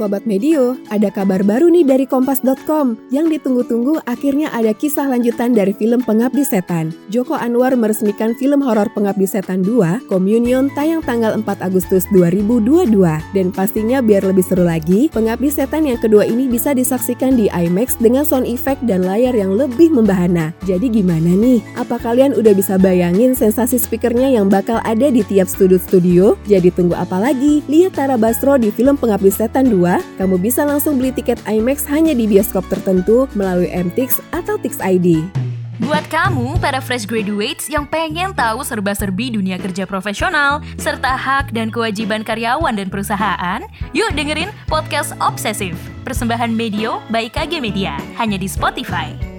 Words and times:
Sobat 0.00 0.24
Medio, 0.24 0.80
ada 0.88 1.12
kabar 1.12 1.44
baru 1.44 1.68
nih 1.68 1.84
dari 1.84 2.08
Kompas.com. 2.08 2.96
Yang 3.12 3.36
ditunggu-tunggu 3.36 4.00
akhirnya 4.08 4.48
ada 4.48 4.72
kisah 4.72 5.04
lanjutan 5.12 5.52
dari 5.52 5.76
film 5.76 6.00
Pengabdi 6.00 6.40
Setan. 6.40 6.88
Joko 7.12 7.36
Anwar 7.36 7.76
meresmikan 7.76 8.32
film 8.40 8.64
horor 8.64 8.88
Pengabdi 8.96 9.28
Setan 9.28 9.60
2, 9.60 10.08
Communion 10.08 10.72
tayang 10.72 11.04
tanggal 11.04 11.36
4 11.36 11.44
Agustus 11.60 12.08
2022. 12.16 12.96
Dan 13.36 13.52
pastinya 13.52 14.00
biar 14.00 14.24
lebih 14.24 14.40
seru 14.40 14.64
lagi, 14.64 15.12
Pengabdi 15.12 15.52
Setan 15.52 15.84
yang 15.84 16.00
kedua 16.00 16.24
ini 16.24 16.48
bisa 16.48 16.72
disaksikan 16.72 17.36
di 17.36 17.52
IMAX 17.52 18.00
dengan 18.00 18.24
sound 18.24 18.48
effect 18.48 18.80
dan 18.88 19.04
layar 19.04 19.36
yang 19.36 19.52
lebih 19.52 19.92
membahana. 19.92 20.56
Jadi 20.64 20.88
gimana 20.88 21.28
nih? 21.28 21.60
Apa 21.76 22.00
kalian 22.00 22.40
udah 22.40 22.56
bisa 22.56 22.80
bayangin 22.80 23.36
sensasi 23.36 23.76
speakernya 23.76 24.32
yang 24.32 24.48
bakal 24.48 24.80
ada 24.80 25.12
di 25.12 25.20
tiap 25.28 25.44
studio-studio? 25.44 26.40
Jadi 26.48 26.72
tunggu 26.72 26.96
apa 26.96 27.20
lagi? 27.20 27.60
Lihat 27.68 28.00
Tara 28.00 28.16
Basro 28.16 28.56
di 28.56 28.72
film 28.72 28.96
Pengabdi 28.96 29.28
Setan 29.28 29.68
2 29.68 29.89
kamu 30.20 30.38
bisa 30.38 30.62
langsung 30.62 31.00
beli 31.00 31.10
tiket 31.10 31.42
IMAX 31.48 31.82
hanya 31.90 32.14
di 32.14 32.30
bioskop 32.30 32.62
tertentu 32.70 33.26
melalui 33.34 33.66
MTix 33.72 34.22
atau 34.30 34.60
Tix 34.60 34.78
ID. 34.78 35.24
Buat 35.80 36.04
kamu, 36.12 36.60
para 36.60 36.76
fresh 36.76 37.08
graduates 37.08 37.72
yang 37.72 37.88
pengen 37.88 38.36
tahu 38.36 38.60
serba-serbi 38.60 39.32
dunia 39.32 39.56
kerja 39.56 39.88
profesional, 39.88 40.60
serta 40.76 41.16
hak 41.16 41.56
dan 41.56 41.72
kewajiban 41.72 42.20
karyawan 42.20 42.76
dan 42.76 42.92
perusahaan, 42.92 43.64
yuk 43.96 44.12
dengerin 44.12 44.52
Podcast 44.68 45.16
Obsesif, 45.24 45.72
persembahan 46.04 46.52
Medio 46.52 47.00
by 47.08 47.32
KG 47.32 47.64
Media, 47.64 47.96
hanya 48.20 48.36
di 48.36 48.44
Spotify. 48.44 49.29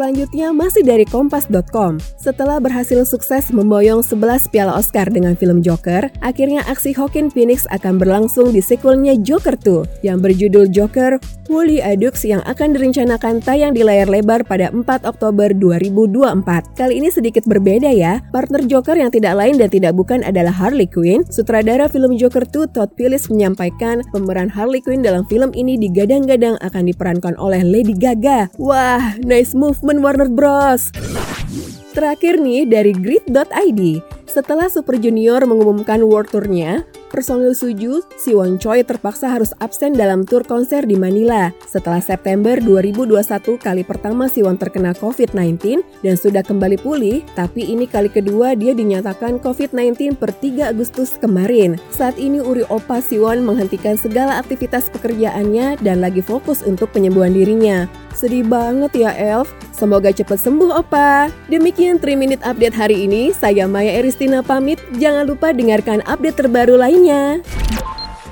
Selanjutnya 0.00 0.48
masih 0.56 0.80
dari 0.80 1.04
kompas.com. 1.04 2.00
Setelah 2.16 2.56
berhasil 2.56 3.04
sukses 3.04 3.52
memboyong 3.52 4.00
11 4.00 4.48
piala 4.48 4.72
Oscar 4.80 5.04
dengan 5.12 5.36
film 5.36 5.60
Joker, 5.60 6.08
akhirnya 6.24 6.64
aksi 6.72 6.96
Joaquin 6.96 7.28
Phoenix 7.28 7.68
akan 7.68 8.00
berlangsung 8.00 8.48
di 8.48 8.64
sequelnya 8.64 9.20
Joker 9.20 9.60
2 9.60 10.00
yang 10.00 10.24
berjudul 10.24 10.72
Joker 10.72 11.20
Wooly 11.52 11.82
Adux 11.82 12.22
yang 12.22 12.40
akan 12.46 12.78
direncanakan 12.78 13.42
tayang 13.42 13.74
di 13.74 13.82
layar 13.82 14.06
lebar 14.06 14.46
pada 14.46 14.70
4 14.70 14.86
Oktober 15.02 15.50
2024. 15.50 16.78
Kali 16.78 16.94
ini 16.96 17.10
sedikit 17.10 17.42
berbeda 17.44 17.90
ya. 17.90 18.22
Partner 18.30 18.62
Joker 18.64 18.94
yang 18.94 19.10
tidak 19.10 19.34
lain 19.34 19.58
dan 19.58 19.66
tidak 19.66 19.98
bukan 19.98 20.22
adalah 20.22 20.54
Harley 20.54 20.86
Quinn. 20.86 21.26
Sutradara 21.26 21.90
film 21.90 22.14
Joker 22.14 22.46
2 22.46 22.70
Todd 22.70 22.94
Phillips 22.94 23.28
menyampaikan 23.28 24.00
pemeran 24.14 24.46
Harley 24.46 24.78
Quinn 24.78 25.02
dalam 25.02 25.26
film 25.26 25.50
ini 25.52 25.74
digadang-gadang 25.74 26.54
akan 26.62 26.88
diperankan 26.88 27.34
oleh 27.36 27.66
Lady 27.66 27.98
Gaga. 27.98 28.54
Wah, 28.54 29.18
nice 29.26 29.50
move 29.50 29.82
Warner 29.98 30.30
Bros. 30.30 30.94
Terakhir 31.90 32.38
nih 32.38 32.70
dari 32.70 32.94
grid.id, 32.94 33.82
setelah 34.30 34.70
Super 34.70 34.94
Junior 34.94 35.42
mengumumkan 35.42 36.06
World 36.06 36.30
Tour-nya, 36.30 36.86
personil 37.10 37.50
Suju, 37.50 37.98
Siwon 38.14 38.62
Choi 38.62 38.86
terpaksa 38.86 39.26
harus 39.26 39.50
absen 39.58 39.98
dalam 39.98 40.22
tur 40.22 40.46
konser 40.46 40.86
di 40.86 40.94
Manila. 40.94 41.50
Setelah 41.66 41.98
September 41.98 42.54
2021 42.62 43.58
kali 43.58 43.82
pertama 43.82 44.30
Siwon 44.30 44.54
terkena 44.54 44.94
COVID-19 44.94 45.82
dan 46.06 46.14
sudah 46.14 46.46
kembali 46.46 46.78
pulih, 46.78 47.26
tapi 47.34 47.74
ini 47.74 47.90
kali 47.90 48.06
kedua 48.06 48.54
dia 48.54 48.70
dinyatakan 48.70 49.42
COVID-19 49.42 50.14
per 50.14 50.30
3 50.30 50.70
Agustus 50.70 51.18
kemarin. 51.18 51.74
Saat 51.90 52.14
ini 52.22 52.38
Uri 52.38 52.62
Opa 52.70 53.02
Siwon 53.02 53.42
menghentikan 53.42 53.98
segala 53.98 54.38
aktivitas 54.38 54.94
pekerjaannya 54.94 55.82
dan 55.82 55.98
lagi 55.98 56.22
fokus 56.22 56.62
untuk 56.62 56.94
penyembuhan 56.94 57.34
dirinya. 57.34 57.90
Sedih 58.14 58.44
banget 58.44 58.92
ya 58.94 59.10
Elf, 59.16 59.48
semoga 59.72 60.12
cepat 60.12 60.38
sembuh 60.38 60.76
Opa. 60.76 61.32
Demikian 61.48 61.96
3 61.96 62.12
Minute 62.14 62.42
Update 62.44 62.76
hari 62.76 63.08
ini, 63.08 63.32
saya 63.32 63.64
Maya 63.64 63.98
Eristina 63.98 64.44
pamit. 64.44 64.78
Jangan 65.00 65.24
lupa 65.24 65.56
dengarkan 65.56 66.04
update 66.04 66.36
terbaru 66.44 66.76
lain 66.76 66.90
lainnya. 66.90 67.40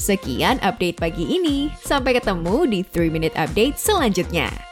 Sekian 0.00 0.58
update 0.64 0.98
pagi 0.98 1.22
ini. 1.22 1.70
Sampai 1.80 2.16
ketemu 2.16 2.66
di 2.66 2.80
3 2.82 3.12
Minute 3.12 3.36
Update 3.36 3.76
selanjutnya. 3.76 4.69